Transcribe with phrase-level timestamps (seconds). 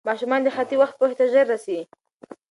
[0.07, 1.79] ماشومان د خطي وخت پوهې ته ژر رسي.